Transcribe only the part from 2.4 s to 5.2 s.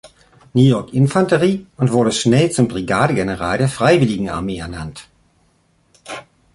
zum Brigadegeneral der Freiwilligenarmee ernannt.